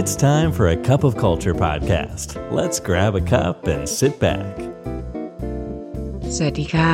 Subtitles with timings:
[0.00, 2.28] It's time for a cup of culture podcast.
[2.58, 4.52] Let's grab a cup and sit back.
[6.36, 6.92] สวัสดีค่ะ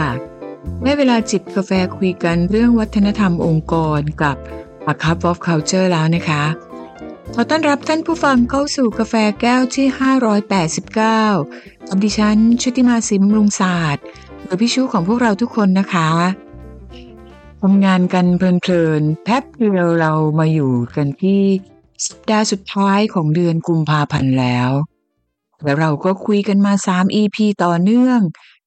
[0.83, 4.37] ได้เวลาจิบกาแฟคุยกันเรื่องวัฒนธรรมองค์กรกับ
[4.93, 6.45] A Cup of Culture แล้วนะคะ
[7.35, 9.87] ขอต้อนรับท่านผู้ฟังเข้าสู่กาแฟแก้วที่
[10.73, 14.05] 589กับดิฉันชุติมาสิมรุงศาสตร์
[14.43, 16.11] โดยพี่ชูของพวกเราทุกคนนะคะ
[17.61, 21.43] ทำงานกันเพลินๆแป๊บเดียวเรามาอยู่กันที่
[22.07, 24.71] สัปดาห์สุดท้ายของเดือนกุมภาพันธ์แล้ว
[25.65, 28.21] แล้วเราก็คุยกันมา 3 EP ต่อเนื่อง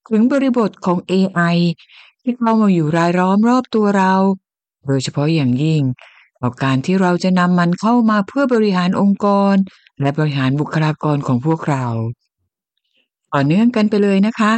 [0.08, 1.56] ถึงบริบทของ AI
[2.22, 4.14] ที่เข้ามาอยู่รายล้อมรอบตัวเรา
[4.86, 5.82] โดยเฉพาะอย่างยิ่ง
[6.40, 9.54] ต่อการที่เราจะนำมันเข้ามาเพื่อบริหารองค์กร
[10.00, 11.84] และบริหารบุคลากรของพวกเรา
[13.32, 14.52] ต่อเนื่องกันไปเลยนะคะ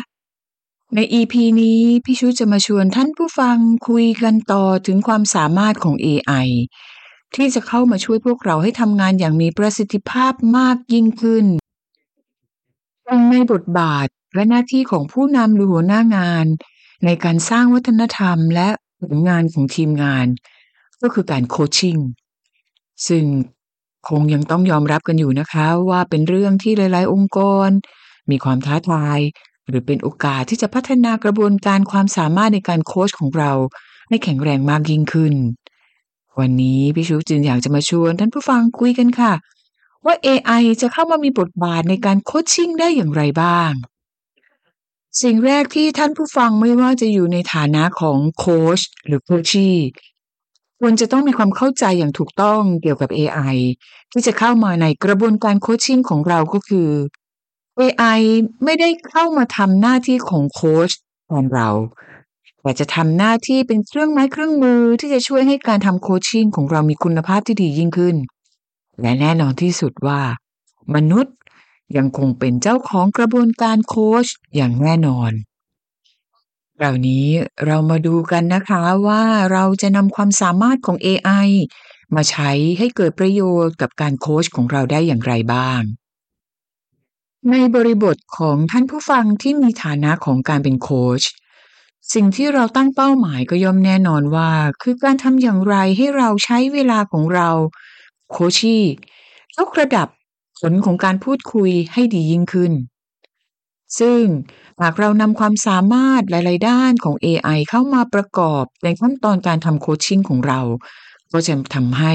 [0.95, 3.57] ใน EP นี้พี่ชูจะมาชวนท่านผู้ฟัง
[3.89, 6.49] คุยกันต่อถึงความสามารถของ AI
[7.35, 11.45] ที่จะเข้ามาช่วยพวกเราให้ทำงานอย่างมีประสิทธิภาพมากยิ่งขึ้น
[13.31, 16.47] ในบทบาทและหน้าที่ของผู้นำหรือหัวหน้างาน
[17.05, 18.69] ในการสร้างวัฒนธรรมและ
[19.01, 20.27] ผลงานของทีมงาน
[21.03, 21.99] ก็คือการโคชชิ่ง
[23.09, 23.25] ซึ่ง
[24.09, 27.69] คงยังต้องยอมรับกันอยู่นะคะว่าเป็นเรื่องที่หลาย ๆ องค์กร
[28.31, 29.19] มีความท้าทาย
[29.69, 33.53] หรือเป็นโอกาสที่จะพัฒนากระบวนการความสามารถในการโค้ชของเรา
[34.09, 35.35] ให้แข็งแรงมากยิ่งขึ้น
[36.39, 39.33] วันนี้พี่ชูจึงอยากจะมาชวนท่านผู้ฟังคุยกันค่ะ
[40.05, 43.73] ว่า AI จะเข้ามามีบทบาทในการโคชชิ่งได้อย่างไรบ้าง
[45.23, 49.77] สิ่งแรกที่ท่านผู้ฟังไม่ว่าจะอยู่ในฐานะของโค้ชหรือโคชชี่
[50.81, 53.57] ควรจะต้องมีความเข้าใจอย่างถูกต้องเกี่ยวกับ AI
[54.13, 56.89] ที่จะเข้ามาในกระบวนการโคชชิ่งของเราก็คือ
[57.81, 58.21] AI
[58.65, 60.91] ไม่ได้เข้ามาทำหน้าที่ของโค้ช
[61.27, 61.69] แทนเรา
[62.63, 68.17] แต่จะทำหน้าที่เป็นเครื่องไม้เครื่องมือที่จะช่วยให้การทำโคชชิ่งของเรามีคุณภาพที่ดียิ่งขึ้น
[69.01, 70.21] และแน่นอนที่สุดว่า
[70.95, 71.35] มนุษย์
[71.97, 74.27] ยังคงเป็นเจ้าของกระบวนการโคช
[74.57, 75.33] อย่างแน่นอน
[76.79, 77.27] คราวนี้
[77.67, 79.23] เรามาดูกันนะคะว่า
[79.53, 81.49] เราจะนำความสามารถของ AI
[82.15, 85.81] มาใช้ให้เกิดประโยชน์กับการโคชของเราได้อย่างไรบ้าง
[87.51, 91.23] ในบริบทของท่านผู้ฟังที่มีฐานะของการเป็นโค้ช
[92.15, 94.51] สิ่งที่เราตั้งเป้าหมายก็ย่อมแน่นอนว่า
[94.83, 97.51] คือการทำอย่างไรให้เราใช้เวลาของเรา
[98.31, 98.83] โคชี่
[99.59, 100.09] ยกระดับ
[100.59, 102.73] ผลของการพูดคุยให้ดียิ่งขึ้น
[104.01, 104.23] ซึ่ง
[104.81, 110.61] หากเรานำความสามารถหลาย ๆ ด้านของ AI เข้ามาประกอบในขั้นตอนการทำโคชชิ่งของเรา
[111.33, 112.13] ก็จะทำให้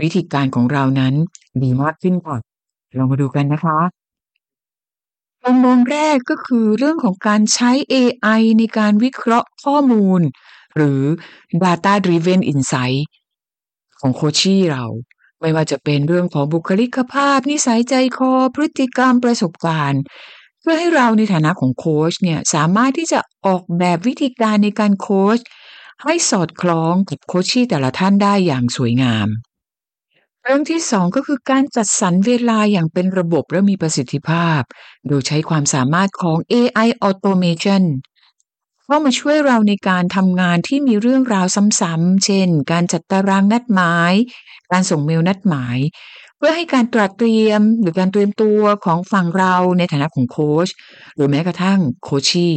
[0.00, 1.14] วิธีการของเรานั้น
[1.62, 2.36] ดีมากขึ้นค่ะ
[2.98, 4.07] ลองมาดูกันนะคะ
[5.48, 10.20] มุมมองแรกก็คือเรื่องของการใช้ AI ในการวิเคราะห์ข้อมูล
[10.76, 11.02] หรือ
[11.64, 13.00] data driven insight
[14.00, 14.84] ของโคชี่เรา
[15.40, 20.02] ไม่ว่าจะเป็นเรื่องของบุคลิกภาพ นิสัยใจคอ พฤติกรรมประสบการณ์
[20.60, 25.38] เพื่อให้เราในฐานะของโค้ชเนี่ยสามารถที่จะออกแบบวิธีการในการโค้ช
[26.04, 29.28] ให้สอดคล้องกับโคชชี่แต่ละท่านได้อย่างสวยงาม
[30.48, 34.60] เรื่องที่สองก็คือการจัดสรรเวลาอย่างเป็นระบบและมีประสิทธิภาพ
[35.08, 37.82] โดยใช้ความสามารถของ AI Automation
[38.84, 41.46] เข้ามาช่วยเราในการทำงานที่มีเรื่องราว
[41.80, 44.12] ซ้ำๆ เช่น การจัดตารางนัดหมาย
[44.72, 45.78] การส่งเมลนัดหมาย
[46.36, 50.68] เพื่อให้การตรวจเตรียมหรือการเตรียมตัวของฝั่งเราในฐานะของโค้ช
[51.14, 52.48] หรือแม้กระทั่งโคชี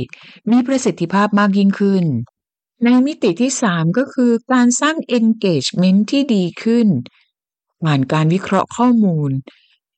[0.52, 2.04] มีประสิทธิภาพมากยิ่งขึ้น
[2.84, 6.88] ในมิติที่ 3 ก็คือการสร้าง engagement ที่ดีขึ้น
[7.84, 9.32] ผ่านการวิเคราะห์ข้อมูล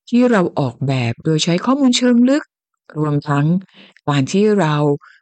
[0.09, 2.43] ที่เราออกแบบโดยใช้ข้อมูลเชิงลึก
[2.97, 3.45] รวมทั้ง
[4.09, 4.75] การที่เรา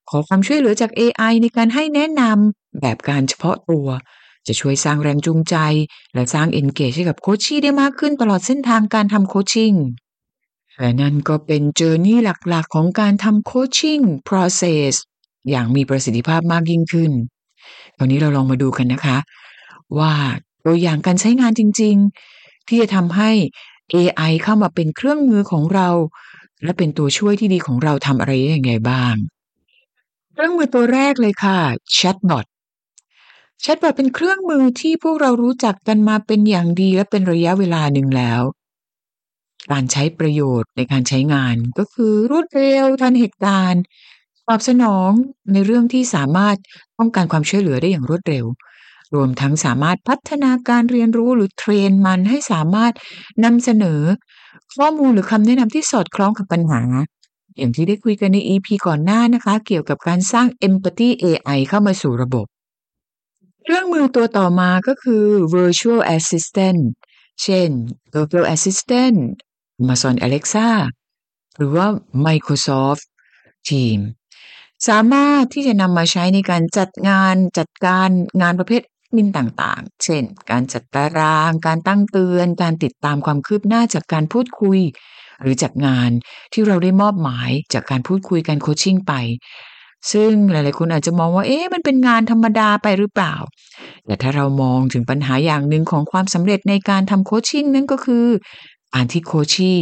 [0.10, 3.88] ขอความช่วยเหลือจาก AI ในการให้แนะนำแบบการเฉพาะตัว
[4.48, 5.56] จะช่วยสร้างแรงจูงใจ
[6.14, 9.74] และสร้าง engage ให้กับโคชชี่ได้มากขึ้นตลอดเส้นทางการทำโคชชิ่ง
[10.80, 12.20] และนั่นก็เป็นเจอร์นี่
[12.50, 14.94] หลักๆ ของการทำโคชชิ่ง process
[15.50, 17.12] อย่างมีประสิทธิภาพมากยิ่งขึ้น
[17.98, 19.18] ตอนนี้เราลองมาดูกันนะคะ
[20.00, 20.14] ว่า
[20.66, 22.41] ตัวอย่างการใช้งานจริงๆ
[22.72, 23.32] ที่จะทำให้
[23.94, 25.90] AI เข้ามาเป็นเครื่องมือของเรา
[26.64, 29.16] และเป็นตัวช่วยที่ดีของเราทำอะไรได้ยังไงบ้าง
[30.34, 31.60] เครื่องมือตัวแรกเลยค่ะ
[31.98, 32.46] Chatbot
[33.64, 38.42] Chatbot เป็นเครื่องมือที่พวกเรารู้จักกันมาเป็นอย่างดีและเป็นระยะเวลาหนึ่งแล้ว
[39.72, 43.84] การใช้ประโยชน์ในการใช้งานก็คือรวดเร็วทันเหตุการณ์
[44.48, 45.12] ตอบสนอง
[45.54, 46.58] ในเรื่องที่สามารถ
[46.98, 48.46] ต้องการความช่วยเหลือได้อย่างรวดเร็ว
[49.14, 52.94] รวมทั้งสามารถพัฒนาการเรียนรู้หรือเทรนมันให้สามารถ
[53.44, 54.02] นำเสนอ
[54.76, 56.82] ข้อมูลหรือคำแนะนำที่สอดคล้องกับปัญหา
[57.58, 62.46] อย่างที่ได้คุยกันใน EP ก่อนหน้านะคะ เกี่ยวกับการสร้าง Empathy AI เข้ามาสู่ระบบ
[63.64, 65.24] เครื่องมือตัวต่อมาก็คือ
[65.56, 66.82] Virtual Assistant
[67.42, 67.70] เช่น
[68.14, 69.18] Google Assistant
[69.82, 70.70] Amazon Alexa
[71.58, 71.88] หรือว่า
[72.26, 73.04] Microsoft
[73.68, 74.06] Teams
[74.88, 78.10] สามารถที่จะนำมาใช้ในการจัดงานจัดการ
[78.42, 78.82] งานประเภท
[79.16, 84.80] มินต่างๆ เช่น การจัดตาราง การตั้งเตือน การติดตามความคืบหน้าจากการพูดคุย
[85.42, 86.10] หรือจากงาน
[86.54, 89.14] ที่เราได้มอบหมายจากการพูดคุยการโคชชิ่งไป
[90.12, 93.36] ซึ่งหลายๆคนอาจจะมองว่า เอ๊ะ มันเป็นงานธรรมดาไปหรือเปล่า
[94.06, 98.26] แต่ถ้าเรามองถึงปัญหาอย่างหนึ่งของความสำเร็จในการทำโคชชิ่งนั่นก็คือ
[98.94, 99.80] การที่โคชชี่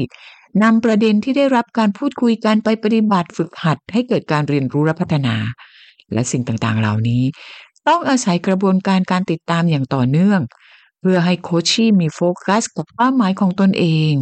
[0.63, 5.35] นำประเด็นที่ได้รับการพูดคุยกันไปปฏิบัติฝึกหัด ให้เกิดการเรียนรู้และพัฒนา
[6.13, 7.23] และสิ่งต่างๆ เหล่านี้
[7.87, 10.41] ต้องอาศัยกระบวนการการติดตามอย่างต่อเนื่อง
[10.99, 14.13] เพื่อให้โคชชี่มีโฟกัสกับเป้าหมายของตนเอง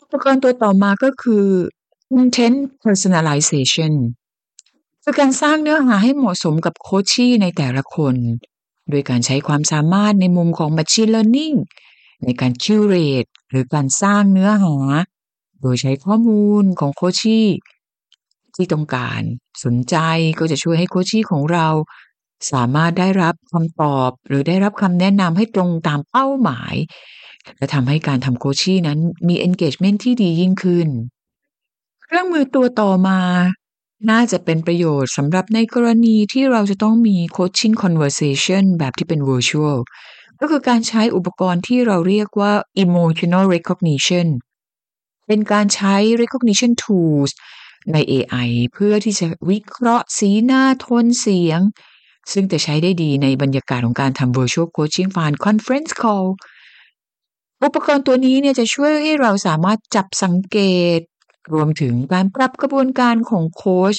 [0.00, 1.46] อุปกรณ์ตัวต่อมาก็คือ
[2.14, 3.92] content personalization
[5.02, 8.14] คือการสร้างเนื้อหาให้เหมาะสมกับโคชชี่ในแต่ละคน
[8.90, 11.56] โดยการใช้ความสามารถในมุมของ machine learning
[12.24, 14.76] ในการ curate หรือการสร้างเนื้อหา
[15.60, 17.48] โดยใช้ข้อมูลของโคชี่
[18.54, 19.20] ที่ต้องการ
[19.64, 19.96] สนใจ
[20.38, 21.68] ก็จะช่วยให้โคชชี่ของเรา
[22.52, 26.74] สามารถได้รับคำตอบหรือได้รับคำแนะนำให้ตรงตามเป้าหมาย
[27.56, 28.98] และทำให้การทำโคชชี่นั้น
[29.28, 30.88] มี engagement ที่ดียิ่งขึ้น
[32.04, 33.20] เครื่องมือตัวต่อมา
[34.10, 39.78] น่าจะเป็นประโยชน์สำหรับในกรณีที่เราจะต้องมี coaching conversation แบบที่เป็น virtual
[40.40, 42.52] ก็คือการใช้อุปกรณ์ที่เราเรียกว่า
[42.84, 44.26] emotional recognition
[45.26, 47.30] เป็นการใช้ recognition tools
[47.92, 51.60] ใน AI เพื่อที่จะวิเคราะห์สีหน้าโทนเสียง
[52.32, 56.26] ซึ่งจะใช้ได้ดีในบรรยากาศของการทำ virtual coaching ผ่าน conference call
[57.62, 60.58] อุปกรณ์ตัวนี้เนี่ยจะช่วยให้เราสามารถจับสังเก
[60.98, 61.00] ต
[61.52, 63.96] รวมถึงการปรับกระบวนการของโค้ช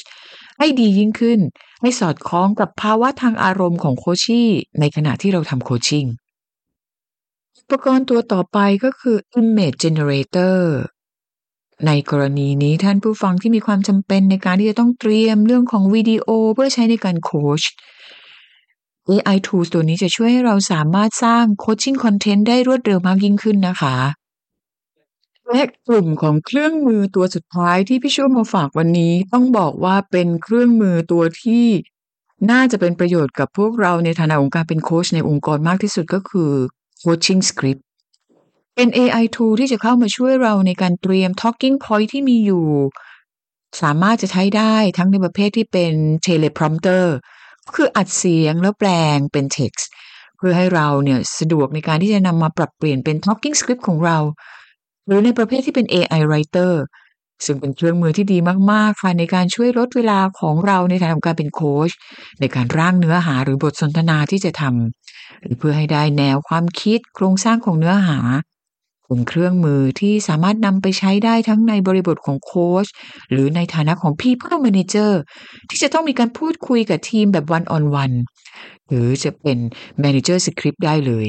[0.60, 1.40] ให้ดียิ่งขึ้น
[1.82, 4.50] ให้สอดคล้องกับภาวะทางอารมณ์ของโคชี่
[4.80, 6.06] ในขณะที่เราทำโคชชิ่ง
[7.60, 10.60] อุปกรณ์ตัวต่อไปก็คือ image generator
[11.86, 17.62] ในกรณีนี้ท่านผู้ฟังที่มีความจำเป็นในการที่จะต้องเตรียมเรื่องของวิดีโอเพื่อใช้ในการโคช
[19.10, 23.96] AI tools ตัวนี้จะช่วยให้เราสามารถสร้าง coaching content ได้รวดเร็วมากยิ่งขึ้นนะคะ
[25.50, 31.66] และกลุ่มของเครื่องมือตัวสุดท้ายที่พี่ช่วยมาฝากวันนี้ ต้องบอกว่าเป็นเครื่องมือตัวที่
[32.52, 36.52] น่าจะเป็นประโยชน์กับพวกเราในฐานะองค์การเป็นโค้ชในองค์กรมากที่สุดก็คือ
[37.04, 37.82] coaching script
[38.76, 42.66] เป็น AI tool ที่จะเข้ามาช่วยเราในการเตรียม talking point ที่มีอยู่
[43.82, 45.94] สามารถจะใช้ได้ทั้งในประเภทที่เป็น
[46.26, 47.06] teleprompter
[47.66, 49.86] ก็คืออัดเสียงแล้วแปลงเป็น text
[50.38, 54.18] เพื่อให้เราเนี่ยสะดวกในการที่จะนำมาปรับเปลี่ยนเป็น talking script ของเรา
[55.06, 56.74] หรือในประเภทที่เป็น AI writer
[57.46, 58.38] ซึ่งเป็นเครื่องมือที่ดี
[58.72, 61.92] มาก ๆ ค่ะ ในการช่วยลดเวลาของเราในฐานะของการเป็นโค้ช
[62.40, 68.20] ในการร่างเนื้อหาหรือบทสนทนาที่จะทำหรือเพื่อให้ได้แนวความคิดโครงสร้างของเนื้อหา
[69.08, 72.88] เป็นเครื่องมือที่สามารถนำไปใช้ได้ทั้งในบริบทของโค้ช
[73.32, 75.12] หรือในฐานะของ people manager
[75.70, 78.16] ที่จะต้องมีการพูดคุยกับทีมแบบ one on one
[78.88, 79.58] หรือจะเป็น
[80.04, 81.28] manager script ได้เลย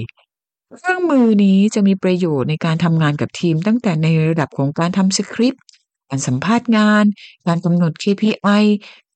[0.78, 5.62] เครื่องมือนี้จะมีประโยชน์ในการทำงานกับทีมตั้งแต่ในระดับของการทำสคริปต์
[6.10, 7.04] การสัมภาษณ์งาน
[7.46, 8.64] การกำหนด KPI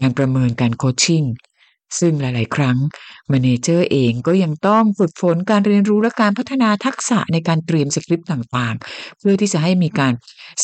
[0.00, 1.22] การประเมินการโคชชิ่ง
[1.98, 2.76] ซึ่งหลาย ๆ ครั้ง
[3.30, 10.12] m ม n เจอร์เองก็ยังต้องฝึกฝนการเรียนรู้และการพัฒนาทักษะในการเตรียมสคริปต์ต่าง ๆ เพื่อที่จะให้มีการ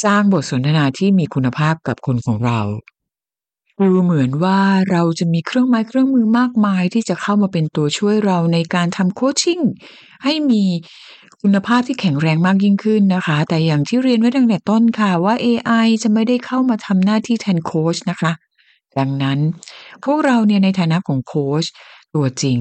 [0.04, 2.60] สร้างบทสนทนาที่มีคุณภาพกับคนของเรา
[3.80, 9.60] ดูเหมือนว่าเราจะมีเครื่องไม้เครื่องมือมากมายที่จะเข้ามาเป็นตัวช่วยเราในการทำโคชชิ่ง
[10.24, 10.64] ให้มี
[11.42, 18.32] คุณภาพที่แข็งแรงมากยิ่งขึ้นนะคะ แต่อย่างที่เรียนไว้ตั้งแต่ต้นค่ะว่า AI จะไม่ได้เข้ามาทำหน้าที่แทนโค้ชนะคะ
[18.98, 19.38] ดังนั้น
[20.04, 21.64] พวกเราเนี่ยในฐานะของโค้ช
[22.14, 22.58] ตัวจริง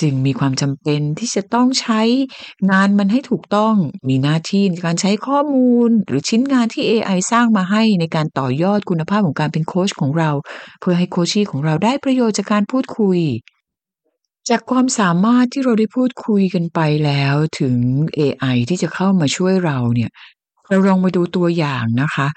[0.00, 2.02] จึงมีความจำเป็นที่จะต้องใช้
[2.70, 3.74] งานมันให้ถูกต้อง
[4.08, 10.30] มีหน้าที่การใช้ข้อมูล หรือชิ้นงานที่ AI สร้างมาให้ในการต่อยอดคุณภาพของการเป็นโค้ชของเรา
[10.80, 13.20] เพื่อให้โคชชี่ของเราได้ประโยชน์จากการพูดคุย
[14.50, 17.76] จากความสามารถที่เราได้พูดคุยกันไปแล้วถึง
[18.18, 20.10] AI ที่จะเข้ามาช่วยเราเนี่ย
[20.68, 22.28] เราลองมาดูตัวอย่างนะคะ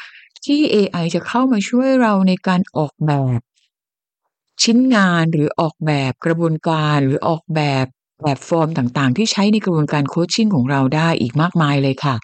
[0.46, 3.40] ที่ AI จะเข้ามาช่วยเราในการออกแบบ
[4.64, 7.86] ชิ้นงานหรือออกแบบกระบวนการหรือออกแบบ
[8.24, 12.16] แบบฟอร์มต่างๆ ที่ใช้ในกระบวนการ coaching ของเราได้อีกมากมายเลยค่ะ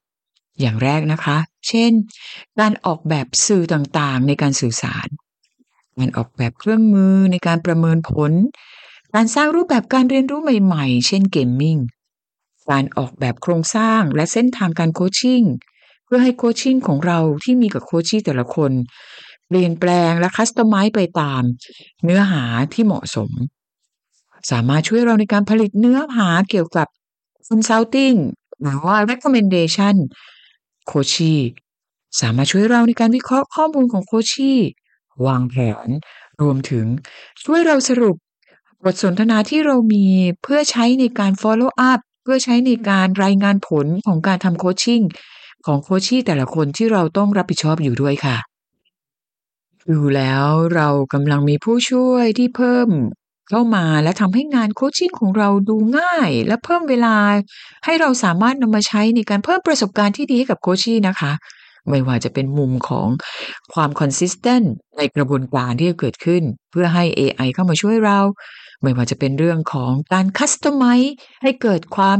[0.59, 1.37] อย่างแรกนะคะ
[1.67, 1.91] เช่น
[2.59, 5.07] การออกแบบสื่อต่างๆ ในการสื่อสาร
[5.97, 8.31] การออกแบบเครื่องมือในการประเมินผล
[9.13, 11.77] การสร้างรูปแบบการเรียนรู้ใหม่ๆ เช่น gaming
[12.71, 15.43] การออกแบบโครงสร้างและเส้นทางการ coaching
[16.13, 18.71] เพื่อให้ coaching ของเราที่มีกับ coachee แต่ละคน
[19.47, 21.43] เปลี่ยนแปลงและ customize ไปตาม
[22.03, 23.29] เนื้อหาที่เหมาะสม
[24.51, 26.87] สามารถช่วยเราในการผลิตเนื้อหาเกี่ยวกับ
[27.49, 28.17] consulting
[28.61, 29.95] หรือว่า recommendation
[30.87, 31.33] โคชี
[32.21, 34.53] สามารถช่วยเราในการวิเคราะห์ข้อมูลของโคชี
[35.25, 35.87] วางแผน
[36.41, 36.85] รวมถึง
[37.43, 38.15] ช่วยเราสรุป
[38.83, 40.05] บทสนทนาที่เรามี
[40.43, 45.01] เพื่อใช้ในการ follow up เพื่อใช้ในการรายงานผลของการทำโคชชิ่ง
[45.67, 48.37] ของโคชี่แต่ละคนที่เราต้องรับผิดชอบอยู่ด้วยค่ะ
[49.91, 52.89] ดูแล้วเรากำลังมีผู้ช่วยที่เพิ่ม
[53.49, 57.17] เข้ามาและทำให้งานโคชชิ่งของเราดูง่าย และเพิ่มเวลา
[57.85, 61.31] ให้เราสามารถนำมาใช้ในการเพิ่มประสบการณ์ที่ดีให้กับโคชชี่นะคะ
[61.89, 63.07] ไม่ว่าจะเป็นมุมของ
[63.73, 68.19] ความ consistent ในกระบวนการที่จะเกิดขึ้น เพื่อให้ AI เข้ามาช่วยเรา
[68.81, 72.17] ไม่ว่าจะเป็นเรื่องของการ customize ให้เกิดความ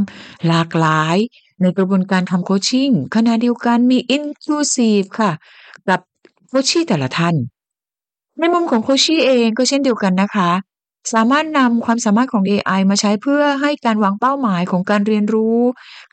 [0.48, 1.16] หลากหลาย
[1.62, 5.32] ในกระบวนการทำโคชชิ่งขณะเดียวกันมี inclusive ค่ะ
[5.88, 6.00] กับ
[6.48, 7.34] โคชชี่แต่ละท่าน
[8.38, 10.50] ในมุมของโคชชี่เองก็เช่นเดียวกันนะคะ
[11.12, 15.60] สามารถนำความสามารถของ AI มาใช้เพื่อให้การวางเป้าหมายของการเรียนรู้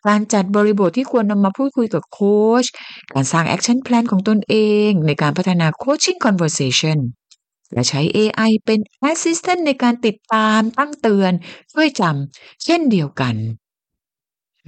[0.08, 2.66] การจัดบริบทที่ควรนำมาพูดคุยกับโค้ช
[3.14, 4.56] การสร้าง action plan ของตนเอ
[4.88, 6.98] ง ในการพัฒนา coaching conversation
[7.74, 8.80] และใช้ AI เป็น
[9.12, 11.32] assistant ในการติดตามตั้งเตือน
[11.74, 13.36] ช่วยจำเช่นเดียวกัน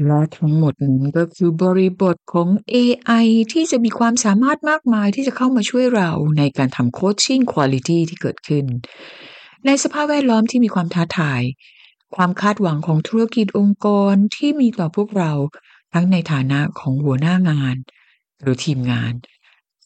[0.06, 8.66] และทั้งหมดนั้นก็คือบริบทของ AI ที่จะมีความสามารถมากมายที่จะเข้ามาช่วยเราในการทำ coaching quality ที่เกิดขึ้น
[9.66, 11.42] ในสภาพแวดล้อมที่มีความท้าทาย
[12.16, 15.32] ความคาดหวังของธุรกิจองค์กรที่มีต่อพวกเรา
[15.94, 17.76] ทั้งในฐานะของหัวหน้างาน
[18.42, 19.14] หรือทีมงาน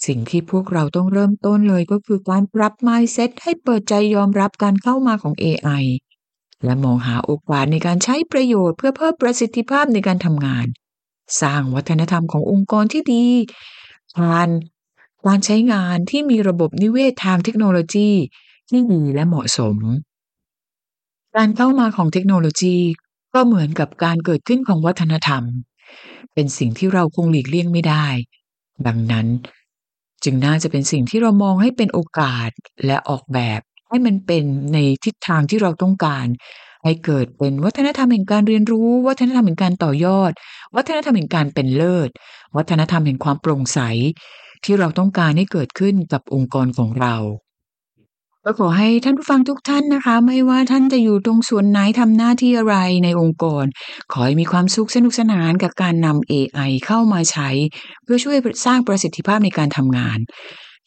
[0.05, 5.85] สิ่งที่พวกเราต้องเริ่มต้นเลยก็คือการปรับ mindset ให้เปิดใจยอมรับการเข้ามาของ AI
[6.65, 10.65] และมองหาโอกาสในการใช้ประโยชน์เพื่อเพิ่มประสิทธิภาพในการทำงาน
[11.41, 13.25] สร้างวัฒนธรรมขององค์กรที่ดี
[14.17, 14.49] ผ่าน
[15.25, 18.09] การใช้งานที่มีระบบนิเวศทางเทคโนโลยี
[18.69, 19.77] ที่ดีและเหมาะสม
[21.35, 22.77] การเข้ามาของเทคโนโลยี
[23.33, 25.43] ก็เหมือนกับการเกิดขึ้นของวัฒนธรรม
[26.33, 28.07] เป็นสิ่งที่เราคงหลีกเลี่ยงไม่ได้
[28.87, 29.27] ดังนั้น
[30.23, 32.49] จึงน่าจะเป็นสิ่งที่เรามองให้เป็นโอกาส
[32.85, 33.61] และออกแบบ
[33.95, 36.27] ให้มันเป็นในทิศทางที่เราต้องการ
[36.83, 40.31] ให้เกิดเป็นวัฒนธรรมแห่งการเรียนรู้ วัฒนธรรมแห่งการต่อยอด
[40.75, 42.09] วัฒนธรรมแห่งการเป็นเลิศ
[42.57, 43.79] วัฒนธรรมแห่งความโปร่งใส
[44.63, 47.15] ที่เราต้องการให้เกิดขึ้นกับองค์กรของเรา
[48.47, 53.65] ก็ขอให้ท่านผู้ฟังทุกท่านนะคะ ไม่ว่าท่านจะอยู่ตรงส่วนไหนทำหน้าที่อะไรในองค์กร
[54.11, 57.49] ขอให้มีความสุขสนุกสนานกับการนำ AI เข้ามาใช้
[58.03, 60.19] เพื่อช่วยสร้างประสิทธิภาพในการทำงาน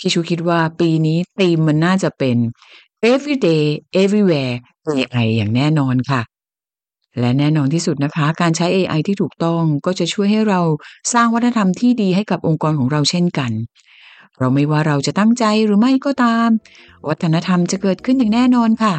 [0.01, 2.37] ที่ชูคิดว่าปีนี้ธีมมันน่าจะเป็น
[3.03, 3.65] everyday
[4.03, 4.55] everywhere
[4.89, 6.21] AI อย่างแน่นอนค่ะ
[7.19, 10.61] และแน่นอนที่สุดนะคะ การใช้ AI ที่ถูกต้องก็จะช่วยให้เรา
[11.13, 13.51] สร้างวัฒนธรรมที่ดีให้กับองค์กรของเราเช่นกัน
[14.39, 16.49] เราไม่ว่าเราจะตั้งใจหรือไม่ก็ตาม
[17.09, 18.95] วัฒนธรรมจะเกิดขึ้นอย่างแน่นอนค่ะ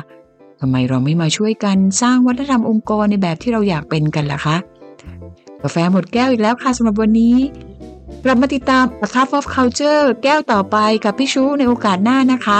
[0.59, 4.57] ทำไมเราไม่มาช่วยกันสร้างวัฒนธรรมองค์กรในแบบที่เราอยากเป็นกันล่ะคะ
[5.61, 7.35] กาแฟหมดแก้วอีกแล้วค่ะสำหรับวันนี้
[8.23, 12.59] กลับมาติดตาม A Cup of Culture แก้วต่อไปกับพี่ชูในโอกาสหน้านะคะ